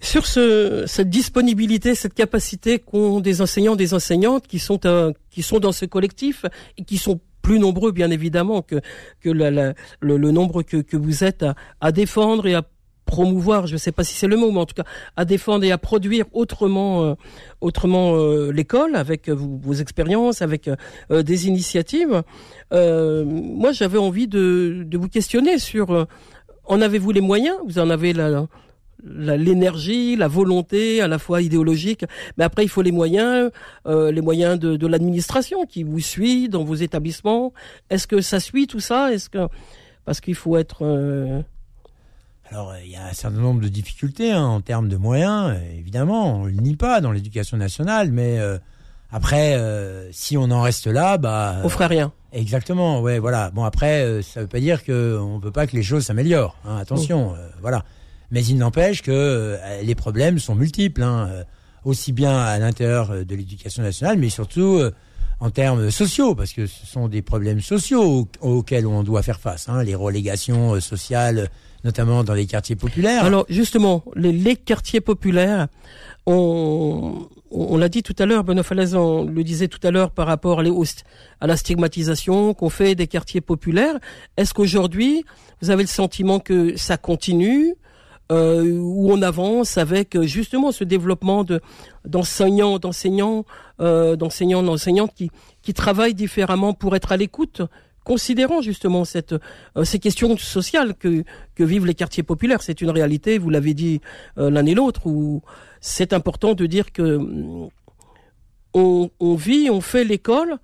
[0.00, 4.78] Sur cette disponibilité, cette capacité qu'ont des enseignants, des enseignantes qui sont
[5.30, 6.44] qui sont dans ce collectif
[6.76, 8.82] et qui sont plus nombreux bien évidemment que
[9.22, 11.46] que le, nombre que, vous êtes
[11.80, 12.62] à défendre et à
[13.04, 14.84] promouvoir, je ne sais pas si c'est le mot, mais en tout cas
[15.16, 17.14] à défendre et à produire autrement, euh,
[17.60, 22.22] autrement euh, l'école avec vos, expériences, avec euh, des initiatives.
[22.72, 26.06] moi, j'avais envie de, de, vous questionner sur
[26.64, 27.56] en avez-vous les moyens?
[27.66, 28.46] Vous en avez la,
[29.04, 32.04] l'énergie, la, volonté à la fois idéologique,
[32.36, 33.50] mais après il faut les moyens,
[33.86, 37.52] les moyens de, de l'administration qui vous suit dans vos établissements.
[37.90, 39.12] Est-ce que ça suit tout ça?
[39.12, 39.46] Est-ce que
[40.04, 40.84] parce qu'il faut être
[42.50, 45.54] alors, euh, il y a un certain nombre de difficultés hein, en termes de moyens,
[45.54, 48.58] euh, évidemment, on ne le nie pas dans l'éducation nationale, mais euh,
[49.10, 49.56] après,
[50.10, 51.60] si on en reste là, bah...
[51.62, 52.12] On fera rien.
[52.32, 53.50] Exactement, ouais, voilà.
[53.50, 56.56] Bon, après, ça ne veut pas dire qu'on ne veut pas que les choses s'améliorent,
[56.64, 57.36] hein, attention, oh.
[57.60, 57.84] voilà.
[58.32, 61.30] Mais il n'empêche que les problèmes sont multiples, hein,
[61.84, 64.82] aussi bien à l'intérieur de l'éducation nationale, mais surtout
[65.38, 69.68] en termes sociaux, parce que ce sont des problèmes sociaux auxquels on doit faire face,
[69.68, 71.50] hein, les relégations sociales
[71.84, 73.24] notamment dans les quartiers populaires.
[73.24, 75.68] Alors justement, les, quartiers populaires,
[76.26, 80.26] on, on l'a dit tout à l'heure, Benoît Falaise, le disait tout à l'heure par
[80.26, 83.98] rapport à la stigmatisation qu'on fait des quartiers populaires.
[84.36, 85.24] Est-ce qu'aujourd'hui,
[85.60, 87.74] vous avez le sentiment que ça continue
[88.32, 91.60] euh, où on avance avec justement ce développement de
[92.06, 93.44] d'enseignants, d'enseignants,
[93.80, 97.60] euh, d'enseignants, d'enseignantes qui qui travaillent différemment pour être à l'écoute
[98.04, 102.62] considérant justement cette, euh, ces questions sociales que, que vivent les quartiers populaires.
[102.62, 104.00] C'est une réalité, vous l'avez dit
[104.38, 105.42] euh, l'un et l'autre, où
[105.80, 107.68] c'est important de dire que mm,
[108.74, 110.58] on, on vit, on fait l'école,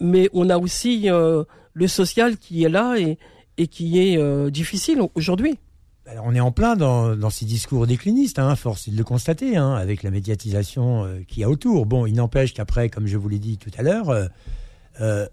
[0.00, 3.18] mais on a aussi euh, le social qui est là et,
[3.58, 5.58] et qui est difficile aujourd'hui.
[6.06, 9.04] Alors on est en plein dans, dans ces discours déclinistes, hein, force est de le
[9.04, 11.86] constater, hein, avec la médiatisation qu'il y a autour.
[11.86, 14.26] Bon, il n'empêche qu'après, comme je vous l'ai dit tout à l'heure, euh,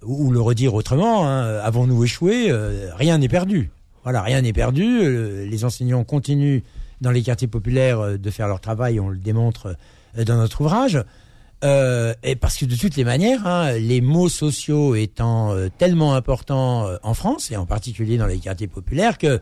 [0.03, 3.71] ou le redire autrement, hein, avons-nous échoué euh, Rien n'est perdu.
[4.03, 4.86] Voilà, rien n'est perdu.
[4.86, 6.62] Euh, les enseignants continuent
[7.01, 9.75] dans les quartiers populaires de faire leur travail, on le démontre
[10.17, 10.95] dans notre ouvrage.
[11.63, 17.13] et parce que de toutes les manières, hein, les mots sociaux étant tellement importants en
[17.13, 19.39] France, et en particulier dans les quartiers populaires, que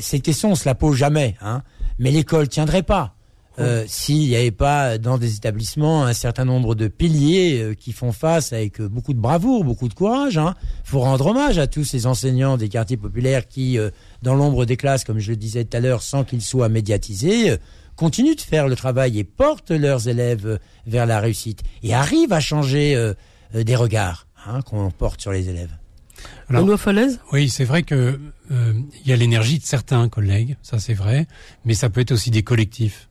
[0.00, 1.36] ces questions, on se la pose jamais.
[1.40, 1.62] Hein,
[2.00, 3.14] mais l'école tiendrait pas.
[3.58, 7.92] Euh, s'il n'y avait pas dans des établissements un certain nombre de piliers euh, qui
[7.92, 10.34] font face avec euh, beaucoup de bravoure, beaucoup de courage.
[10.34, 10.54] Il hein.
[10.84, 13.78] faut rendre hommage à tous ces enseignants des quartiers populaires qui,
[14.22, 17.56] dans l'ombre des classes, comme je le disais tout à l'heure, sans qu'ils soient médiatisés,
[17.96, 22.40] continuent de faire le travail et portent leurs élèves vers la réussite et arrivent à
[22.40, 23.12] changer
[23.52, 25.76] des regards hein, qu'on porte sur les élèves.
[26.48, 28.18] Alors, Falaise Oui, c'est vrai que
[28.50, 31.26] il y a l'énergie de certains collègues, ça c'est vrai,
[31.64, 33.07] mais ça peut être aussi des collectifs.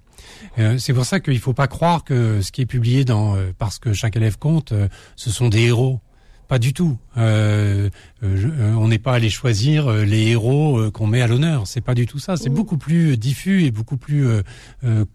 [0.59, 3.35] Euh, c'est pour ça qu'il ne faut pas croire que ce qui est publié dans
[3.35, 5.99] euh, parce que chaque élève compte, euh, ce sont des héros.
[6.47, 6.97] Pas du tout.
[7.17, 7.89] Euh,
[8.23, 11.67] euh, on n'est pas allé choisir les héros qu'on met à l'honneur.
[11.67, 12.37] C'est pas du tout ça.
[12.37, 14.25] C'est beaucoup plus diffus et beaucoup plus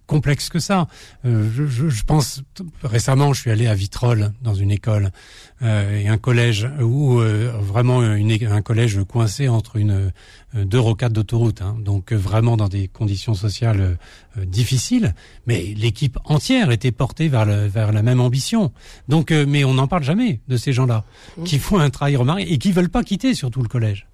[0.07, 0.88] complexe que ça.
[1.24, 2.42] Je, je, je, pense
[2.83, 5.11] récemment, je suis allé à Vitrolles dans une école
[5.62, 7.20] et un collège où
[7.61, 10.12] vraiment une, un collège coincé entre une
[10.55, 13.96] deux rocades d'autoroute, hein, donc vraiment dans des conditions sociales
[14.37, 15.14] difficiles.
[15.46, 18.72] Mais l'équipe entière était portée vers, le, vers la même ambition.
[19.09, 21.05] Donc, mais on n'en parle jamais de ces gens-là
[21.44, 24.07] qui font un travail remarquable et qui veulent pas quitter surtout le collège.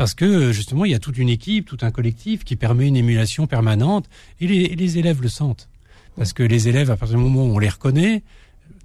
[0.00, 2.96] Parce que justement, il y a toute une équipe, tout un collectif qui permet une
[2.96, 4.08] émulation permanente
[4.40, 5.68] et les, élèves le sentent.
[6.16, 8.22] Parce que les élèves, à partir du moment où on les reconnaît,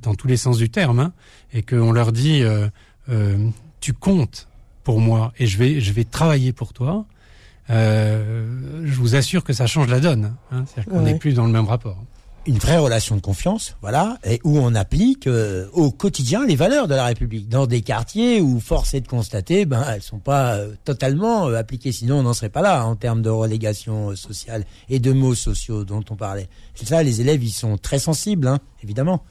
[0.05, 1.13] dans tous les sens du terme, hein,
[1.53, 2.67] et qu'on leur dit euh,
[3.09, 3.49] euh,
[3.81, 4.47] tu comptes
[4.83, 7.05] pour moi et je vais je vais travailler pour toi,
[7.69, 10.35] euh, je vous assure que ça change la donne.
[10.51, 11.97] Hein, C'est-à-dire qu'on n'est plus dans le même rapport
[12.47, 16.87] une vraie relation de confiance, voilà, et où on applique euh, au quotidien les valeurs
[16.87, 20.55] de la République dans des quartiers où force est de constater, ben elles sont pas
[20.55, 24.15] euh, totalement euh, appliquées, sinon on n'en serait pas là hein, en termes de relégation
[24.15, 26.47] sociale et de mots sociaux dont on parlait.
[26.75, 29.23] C'est ça, les élèves ils sont très sensibles, hein, évidemment.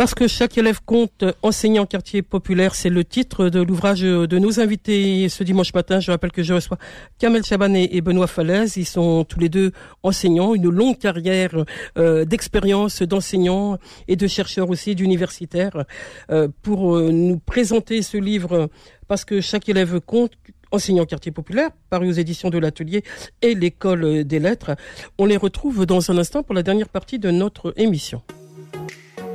[0.00, 4.58] Parce que chaque élève compte, enseignant quartier populaire, c'est le titre de l'ouvrage de nos
[4.58, 6.00] invités ce dimanche matin.
[6.00, 6.78] Je rappelle que je reçois
[7.18, 8.78] Kamel Chaban et Benoît Falaise.
[8.78, 11.66] Ils sont tous les deux enseignants, une longue carrière
[11.98, 13.76] euh, d'expérience d'enseignants
[14.08, 15.84] et de chercheurs aussi, d'universitaires,
[16.30, 18.70] euh, pour euh, nous présenter ce livre
[19.06, 20.32] parce que chaque élève compte
[20.72, 23.04] enseignant quartier populaire, paru aux éditions de l'atelier
[23.42, 24.76] et l'école des lettres.
[25.18, 28.22] On les retrouve dans un instant pour la dernière partie de notre émission.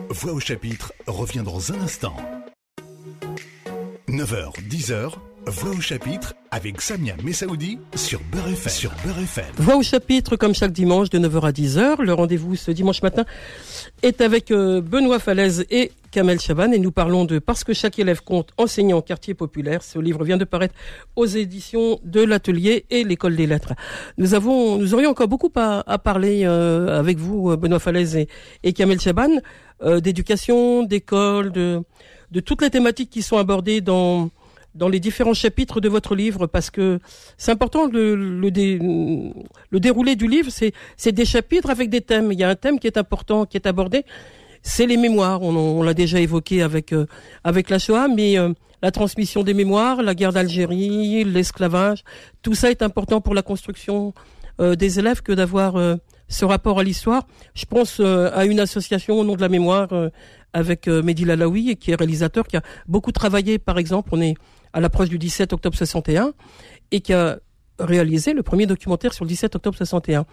[0.09, 2.15] Voix au chapitre revient dans un instant.
[4.07, 5.13] 9h, 10h,
[5.47, 8.71] Voix au chapitre avec Samia Messaoudi sur Beurre FM.
[8.71, 8.91] Sur.
[9.57, 12.01] Voix au chapitre comme chaque dimanche de 9h à 10h.
[12.01, 13.25] Le rendez-vous ce dimanche matin
[14.01, 17.99] est avec euh, Benoît Falaise et Kamel Chaban et nous parlons de Parce que chaque
[17.99, 19.83] élève compte, enseignant en quartier populaire.
[19.83, 20.73] Ce livre vient de paraître
[21.15, 23.73] aux éditions de l'Atelier et l'École des Lettres.
[24.17, 28.17] Nous aurions encore beaucoup à, parler euh, avec vous, Benoît Falaise
[28.63, 29.29] et Kamel Chaban,
[29.81, 31.81] euh, d'éducation, d'école, de,
[32.31, 34.29] de toutes les thématiques qui sont abordées dans
[34.75, 36.99] dans les différents chapitres de votre livre parce que
[37.37, 38.49] c'est important le, le,
[39.69, 42.31] le déroulé du livre c'est c'est des chapitres avec des thèmes.
[42.31, 44.03] Il y a un thème qui est important qui est abordé.
[44.63, 45.41] C'est les mémoires.
[45.41, 47.05] On, on l'a déjà évoqué avec euh,
[47.43, 52.03] avec la Shoah mais euh, la transmission des mémoires la guerre d'Algérie l'esclavage
[52.41, 54.13] tout ça est important pour la construction
[54.59, 55.75] euh, des élèves que d'avoir
[56.27, 59.89] ce rapport à l'histoire je pense à une association au nom de la mémoire
[60.53, 64.35] avec Mehdi Lalaoui qui est réalisateur qui a beaucoup travaillé par exemple on est
[64.73, 66.33] à l'approche du 17 octobre 61
[66.91, 67.39] et qui a
[67.79, 70.25] réalisé le premier documentaire sur le 17 octobre 61.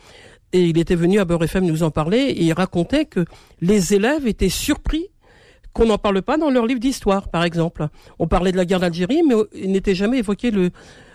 [0.52, 3.24] Et il était venu à Beurre FM nous en parler et il racontait que
[3.60, 5.08] les élèves étaient surpris
[5.72, 7.88] qu'on n'en parle pas dans leur livre d'histoire, par exemple.
[8.18, 10.70] On parlait de la guerre d'Algérie, mais il n'était jamais évoqué le.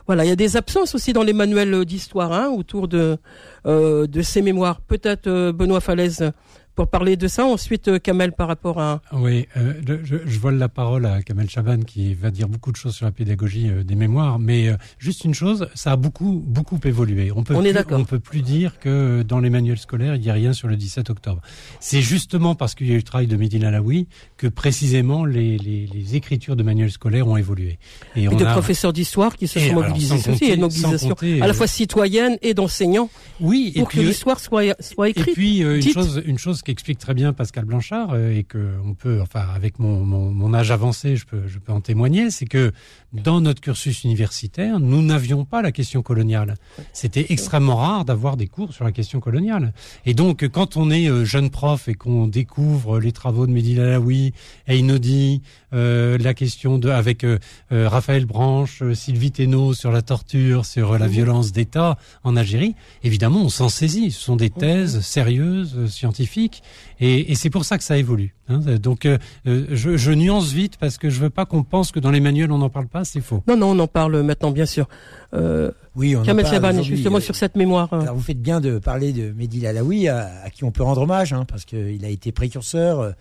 [0.07, 3.17] Voilà, il y a des absences aussi dans les manuels d'histoire hein, autour de
[3.65, 4.79] euh, de ces mémoires.
[4.79, 6.31] Peut-être euh, Benoît Falaise
[6.77, 7.43] pour parler de ça.
[7.43, 9.01] Ensuite, euh, Kamel, par rapport à...
[9.11, 12.77] Oui, euh, je, je, vole la parole à Kamel Chaban qui va dire beaucoup de
[12.77, 16.79] choses sur la pédagogie euh, des mémoires, mais juste une chose, ça a beaucoup, beaucoup
[16.85, 17.31] évolué.
[17.35, 20.21] On peut on plus, est On peut plus dire que dans les manuels scolaires, il
[20.21, 21.41] n'y a rien sur le 17 octobre.
[21.79, 25.57] C'est justement parce qu'il y a eu le travail de Medina Laoui que précisément les,
[25.57, 27.79] les, les, écritures de manuels scolaires ont évolué.
[28.15, 30.51] Et, et de professeurs d'histoire qui se sont mobilisés aussi.
[30.51, 33.09] a une mobilisation à la fois citoyenne et d'enseignants
[33.39, 35.29] oui, pour et que l'histoire soit, soit écrite.
[35.29, 38.73] Et puis, une chose, une chose qui explique très bien Pascal Blanchard euh, et que
[38.83, 42.29] on peut, enfin, avec mon, mon, mon, âge avancé, je peux, je peux en témoigner,
[42.29, 42.73] c'est que
[43.13, 46.55] dans notre cursus universitaire, nous n'avions pas la question coloniale.
[46.91, 49.73] C'était extrêmement rare d'avoir des cours sur la question coloniale.
[50.05, 53.75] Et donc, quand on est euh, jeune prof et qu'on découvre les travaux de Mehdi
[53.75, 54.33] Lalaoui,
[54.67, 55.41] Einodi,
[55.73, 57.39] euh, la question de avec euh,
[57.71, 63.49] Raphaël Branche, Sylvie Thénault sur la torture, sur la violence d'État en Algérie, évidemment, on
[63.49, 64.11] s'en saisit.
[64.11, 66.56] Ce sont des thèses sérieuses, scientifiques,
[66.99, 68.35] et, et c'est pour ça que ça évolue.
[68.49, 68.59] Hein.
[68.81, 69.07] Donc,
[69.45, 72.51] je, je nuance vite parce que je veux pas qu'on pense que dans les manuels
[72.51, 73.43] on n'en parle pas c'est faux.
[73.47, 74.87] Non, non, on en parle maintenant, bien sûr.
[75.33, 77.91] Euh, oui, on Kamel Chaban, justement, euh, sur cette mémoire.
[77.93, 81.01] Alors, vous faites bien de parler de Mehdi Lalaoui, à, à qui on peut rendre
[81.01, 83.13] hommage, hein, parce qu'il a été précurseur.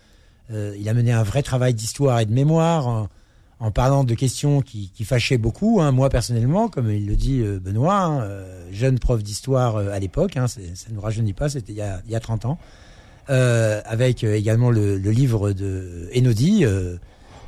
[0.51, 3.07] Euh, il a mené un vrai travail d'histoire et de mémoire en,
[3.59, 5.81] en, parlant de questions qui, qui fâchaient beaucoup.
[5.81, 9.99] Hein, moi, personnellement, comme il le dit euh, Benoît, hein, euh, jeune prof d'histoire à
[9.99, 12.57] l'époque, hein, ça ne nous rajeunit pas, c'était il, il, y a 30 ans.
[13.29, 16.65] Avec également le, le, livre de Enodi,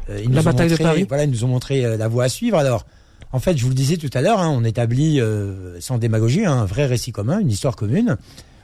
[0.09, 1.05] euh, la bataille de Paris.
[1.07, 2.57] Voilà, ils nous ont montré euh, la voie à suivre.
[2.57, 2.85] Alors,
[3.31, 6.45] en fait, je vous le disais tout à l'heure, hein, on établit euh, sans démagogie
[6.45, 8.17] un vrai récit commun, une histoire commune,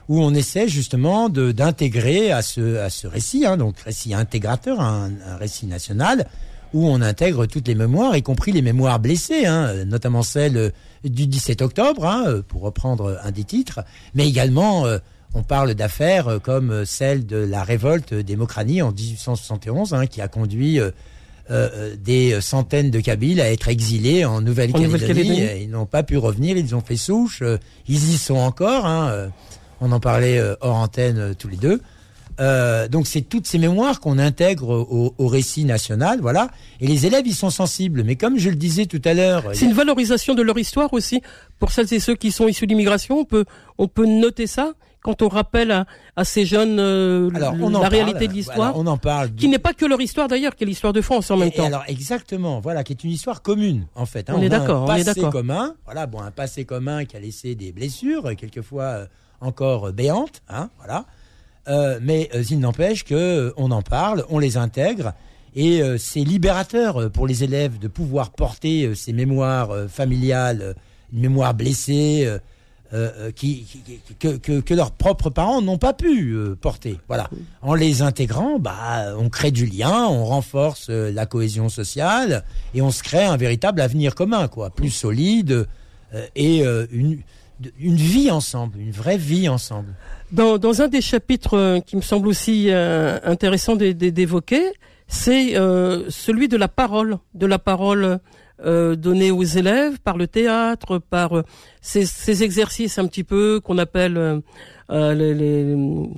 [0.08, 5.10] où on essaie justement d'intégrer à ce, à ce récit, hein, donc récit intégrateur, un,
[5.26, 6.26] un, récit national,
[6.74, 10.72] où on intègre toutes les mémoires, y compris les mémoires blessées, hein, notamment celle
[11.04, 13.80] du 17 octobre, pour reprendre un des titres,
[14.14, 14.84] mais également
[15.36, 20.80] on parle d'affaires comme celle de la révolte démocranie en 1871, hein, qui a conduit
[20.80, 20.90] euh,
[21.50, 25.62] euh, des centaines de Kabyles à être exilés en Nouvelle-Calédonie.
[25.62, 27.42] ils n'ont pas pu revenir, ils ont fait souche.
[27.42, 28.86] Euh, ils y sont encore.
[28.86, 29.30] Hein,
[29.82, 31.82] on en parlait hors antenne tous les deux.
[32.38, 36.48] Euh, donc c'est toutes ces mémoires qu'on intègre au, au, récit national, voilà.
[36.80, 38.02] Et les élèves, ils sont sensibles.
[38.04, 41.22] Mais comme je le disais tout à l'heure, c'est une valorisation de leur histoire aussi
[41.58, 43.20] pour celles et ceux qui sont issus d'immigration.
[43.20, 43.44] On peut,
[43.78, 44.74] on peut noter ça
[45.06, 48.76] quand on rappelle à, ces jeunes euh, la réalité de l'histoire.
[48.76, 49.32] on en parle.
[49.32, 51.64] Qui n'est pas que leur histoire d'ailleurs, qui est l'histoire de France en même temps.
[51.64, 54.28] alors exactement, voilà, qui est une histoire commune en fait.
[54.28, 54.34] Hein.
[54.36, 55.30] on, est d'accord, on est d'accord.
[55.30, 59.06] commun, voilà, bon, un passé commun qui a laissé des blessures, quelquefois euh,
[59.40, 61.06] encore béantes, hein, voilà.
[61.68, 65.14] Euh, mais euh, il n'empêche que euh, on en parle, on les intègre.
[65.58, 70.74] Et c'est libérateur pour les élèves de pouvoir porter ces mémoires familiales,
[71.14, 72.30] une mémoire blessée,
[72.92, 73.66] euh, qui,
[74.20, 76.98] que, leurs propres parents n'ont pas pu euh, porter.
[77.08, 77.28] Voilà.
[77.60, 82.44] En les intégrant, bah, on crée du lien, on renforce euh, la cohésion sociale
[82.74, 85.66] et on se crée un véritable avenir commun, quoi, plus solide
[86.36, 87.18] et une,
[87.78, 89.92] une vie ensemble, une vraie vie ensemble.
[90.30, 94.62] Dans, dans un des chapitres qui me semble aussi intéressant d'évoquer,
[95.08, 95.54] c'est
[96.08, 98.20] celui de la parole, de la parole
[98.64, 101.42] euh, donnés aux élèves par le théâtre, par euh,
[101.82, 104.40] ces, ces, exercices un petit peu qu'on appelle euh,
[104.90, 105.76] euh les, les,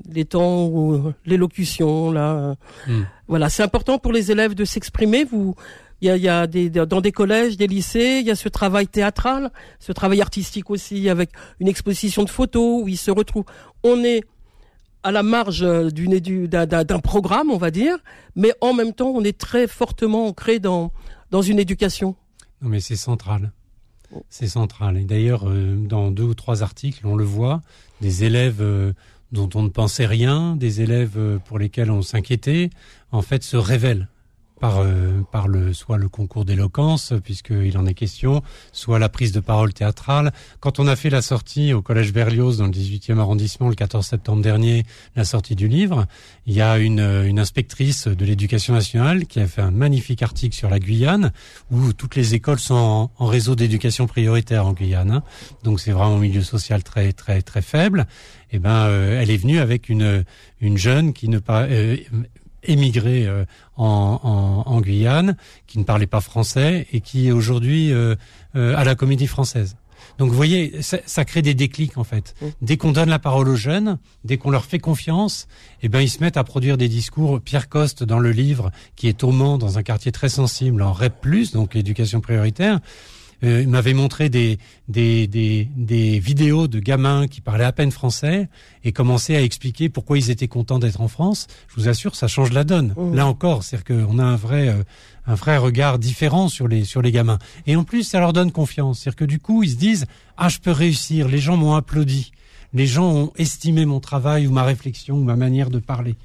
[0.09, 2.55] les, temps ou l'élocution là.
[2.87, 3.03] Hmm.
[3.27, 5.25] Voilà, c'est important pour les élèves de s'exprimer.
[5.25, 5.57] Vous,
[6.01, 8.49] il y a, y a des, dans des collèges, des lycées, il y a ce
[8.49, 13.47] travail théâtral, ce travail artistique aussi, avec une exposition de photos où ils se retrouvent.
[13.83, 14.23] On est
[15.03, 17.97] à la marge d'une d'un programme, on va dire,
[18.37, 20.93] mais en même temps, on est très fortement ancré dans
[21.31, 22.15] dans une éducation.
[22.63, 23.53] Non, mais c'est central.
[24.31, 24.97] C'est central.
[24.97, 27.61] Et d'ailleurs, euh, dans deux ou trois articles, on le voit,
[28.01, 28.93] des élèves euh,
[29.33, 32.71] dont on ne pensait rien, des élèves euh, pour lesquels on s'inquiétait,
[33.13, 34.09] en fait, se révèlent
[34.59, 38.43] par, euh, par le, soit le concours d'éloquence, puisqu'il en est question,
[38.73, 40.33] soit la prise de parole théâtrale.
[40.61, 44.07] Quand on a fait la sortie au Collège Berlioz dans le 18e arrondissement le 14
[44.07, 44.85] septembre dernier,
[45.17, 46.07] la sortie du livre,
[46.47, 50.55] il y a une, une inspectrice de l'éducation nationale qui a fait un magnifique article
[50.55, 51.33] sur la Guyane,
[51.71, 55.11] où toutes les écoles sont en, réseau d'éducation prioritaire en Guyane.
[55.11, 55.23] Hein.
[55.63, 58.07] Donc c'est vraiment un milieu social très très très faible.
[58.51, 60.25] Et eh ben, euh, elle est venue avec une
[60.61, 61.97] une jeune qui ne pas euh,
[62.63, 63.45] émigré euh,
[63.77, 68.15] en, en, Guyane, qui ne parlait pas français et qui est aujourd'hui euh,
[68.57, 69.77] euh, à la Comédie Française.
[70.19, 72.35] Donc vous voyez, ça, ça, crée des déclics en fait.
[72.41, 72.47] Mmh.
[72.63, 75.49] Dès qu'on donne la parole aux jeunes, dès qu'on leur fait confiance,
[75.83, 77.41] eh ben ils se mettent à produire des discours.
[77.41, 80.93] Pierre Coste dans le livre, qui est au Mans, dans un quartier très sensible, en
[80.93, 82.79] REP+, donc l'éducation prioritaire,
[83.45, 87.93] euh, il m'avait montré des, des, des, des, vidéos de gamins qui parlaient à peine
[87.93, 88.49] français
[88.85, 91.47] et commençaient à expliquer pourquoi ils étaient contents d'être en France.
[91.69, 92.95] Je vous assure, ça change la donne.
[92.97, 93.15] Mmh.
[93.15, 94.83] Là encore, c'est-à-dire qu'on a un vrai, euh,
[95.27, 97.39] un vrai regard différent sur les, sur les gamins.
[97.67, 99.01] Et en plus, ça leur donne confiance.
[99.01, 101.29] C'est-à-dire que du coup, ils se disent, ah, je peux réussir.
[101.29, 102.33] Les gens m'ont applaudi.
[102.75, 106.17] Les gens ont estimé mon travail ou ma réflexion ou ma manière de parler.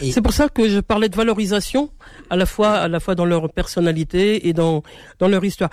[0.00, 1.90] C'est pour ça que je parlais de valorisation
[2.28, 4.82] à la fois à la fois dans leur personnalité et dans
[5.18, 5.70] dans leur histoire.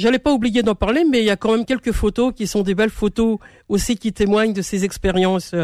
[0.00, 2.62] J'allais pas oublier d'en parler, mais il y a quand même quelques photos qui sont
[2.62, 3.36] des belles photos
[3.68, 5.54] aussi qui témoignent de ces expériences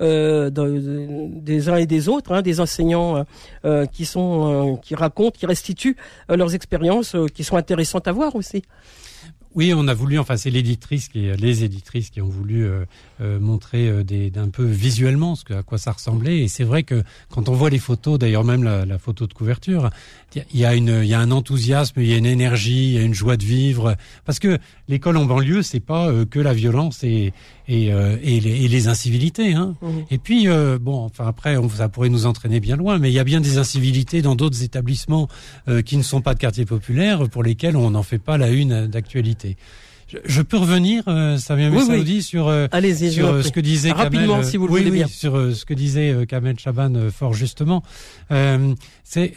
[0.00, 3.24] euh, des uns et des autres, hein, des enseignants
[3.64, 5.96] euh, qui sont euh, qui racontent, qui restituent
[6.28, 8.64] euh, leurs expériences, euh, qui sont intéressantes à voir aussi.
[9.54, 12.84] Oui, on a voulu, enfin c'est l'éditrice qui, les éditrices qui ont voulu euh,
[13.20, 16.40] euh, montrer euh, d'un peu visuellement ce que, à quoi ça ressemblait.
[16.40, 19.32] Et c'est vrai que quand on voit les photos, d'ailleurs même la, la, photo de
[19.32, 19.90] couverture,
[20.34, 22.92] il y a une, il y a un enthousiasme, il y a une énergie, il
[22.94, 23.96] y a une joie de vivre.
[24.24, 27.32] Parce que l'école en banlieue, c'est pas euh, que la violence et
[27.68, 29.54] et, euh, et, les, et, les, incivilités.
[29.54, 29.74] Hein.
[29.80, 29.88] Mmh.
[30.10, 33.14] Et puis euh, bon, enfin après, on, ça pourrait nous entraîner bien loin, mais il
[33.14, 35.28] y a bien des incivilités dans d'autres établissements
[35.84, 38.86] qui ne sont pas de quartier populaire pour lesquels on n'en fait pas la une
[38.86, 39.56] d'actualité.
[40.24, 42.66] Je, peux revenir, euh, Samia oui, sur, euh,
[43.10, 45.06] sur euh, ce que disait Rapidement, Kamel, si vous le voulez bien.
[45.06, 47.82] sur euh, ce que disait Kamel Chaban fort justement.
[49.04, 49.32] c'est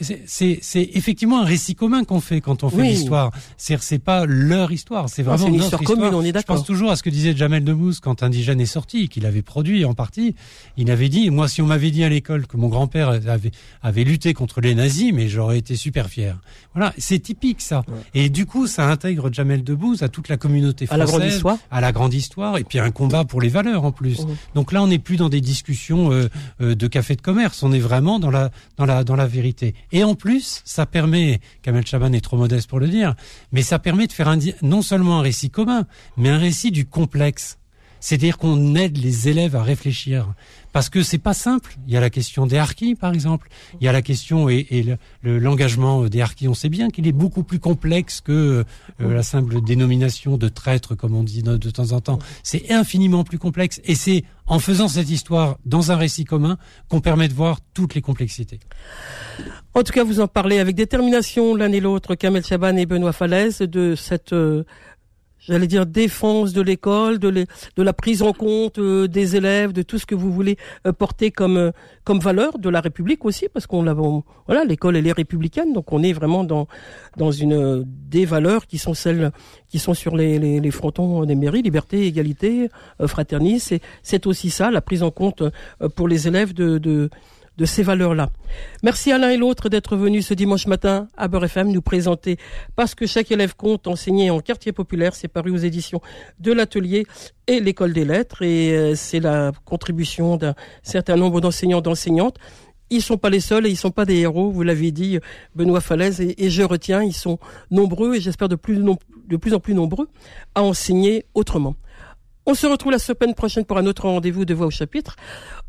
[0.74, 3.32] effectivement un récit commun qu'on fait quand on fait l'histoire.
[3.58, 6.13] C'est c'est pas leur histoire, c'est vraiment une histoire commune.
[6.13, 6.56] On est d'accord.
[6.56, 9.42] Je pense toujours à ce que disait Jamel Debbouze quand Indigène est sorti, qu'il avait
[9.42, 10.36] produit en partie.
[10.78, 14.04] Il avait dit, moi, si on m'avait dit à l'école que mon grand-père avait avait
[14.04, 16.38] lutté contre les nazis, mais j'aurais été super fier.
[16.74, 17.84] Voilà, c'est typique ça.
[18.13, 21.58] Et du coup, ça intègre Jamel Debbouze à toute la communauté à la grande histoire,
[21.71, 24.21] à la grande histoire, et puis un combat pour les valeurs en plus.
[24.21, 24.27] Mmh.
[24.56, 26.30] Donc là, on n'est plus dans des discussions euh,
[26.62, 29.75] euh, de café de commerce, on est vraiment dans la dans la dans la vérité.
[29.91, 33.15] Et en plus, ça permet, Kamel Chaban est trop modeste pour le dire,
[33.51, 35.86] mais ça permet de faire un, non seulement un récit commun,
[36.17, 37.58] mais un récit du complexe.
[37.99, 40.33] C'est-à-dire qu'on aide les élèves à réfléchir
[40.77, 41.75] parce que c'est pas simple.
[41.88, 43.49] Il y a la question des harkis, par exemple.
[43.81, 44.86] Il y a la question et,
[45.23, 46.47] l'engagement des harkis.
[46.47, 48.63] On sait bien qu'il est beaucoup plus complexe que
[49.01, 52.19] euh, la simple dénomination de traître, comme on dit de, temps en temps.
[52.43, 53.81] C'est infiniment plus complexe.
[53.86, 56.57] Et c'est en faisant cette histoire dans un récit commun
[56.89, 58.60] qu'on permet de voir toutes les complexités.
[59.73, 63.13] En tout cas, vous en parlez avec détermination l'un et l'autre, Kamel Chaban et Benoît
[63.13, 64.63] Falaise, de cette euh,
[65.39, 67.45] j'allais dire défense de l'école, de,
[67.78, 71.32] la prise en compte euh, des élèves, de tout ce que vous voulez euh, porter
[71.32, 71.71] comme euh,
[72.04, 75.91] comme valeur de la République aussi, parce qu'on l'a voilà l'école elle est républicaine, donc
[75.91, 76.67] on est vraiment dans
[77.17, 79.32] dans une des valeurs qui sont celles
[79.69, 82.69] qui sont sur les, les, les frontons des mairies, liberté, égalité,
[83.06, 83.67] fraternisme.
[83.67, 85.43] C'est c'est aussi ça la prise en compte
[85.95, 87.10] pour les élèves de, de
[87.58, 88.30] de ces valeurs-là.
[88.84, 92.38] Merci à l'un et l'autre d'être venus ce dimanche matin à Beurre FM nous présenter
[92.76, 95.15] Parce que chaque élève compte enseigné en quartier populaire.
[95.15, 96.02] C'est paru aux éditions
[96.39, 97.06] de l'atelier
[97.48, 100.54] et l'école des lettres et euh, c'est la contribution d'un
[100.84, 102.38] certain nombre d'enseignants, d'enseignantes
[102.90, 105.19] ils sont pas les seuls et ils sont pas des héros, vous l'avez dit,
[105.56, 108.77] Benoît Falaise, et, je retiens, ils sont nombreux et j'espère de plus,
[109.27, 110.08] de plus en plus nombreux
[110.56, 111.75] à enseigner autrement.
[112.46, 115.17] On se retrouve la semaine prochaine pour un autre rendez-vous de Voix au chapitre.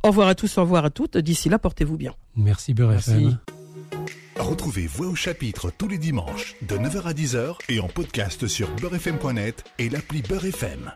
[0.04, 1.16] Au revoir à tous, au revoir à toutes.
[1.16, 2.14] D'ici là, portez-vous bien.
[2.36, 2.98] Merci Beurre
[4.38, 8.68] Retrouvez Voix au chapitre tous les dimanches de 9h à 10h et en podcast sur
[8.76, 10.92] beurrefm.net et l'appli Beurre FM.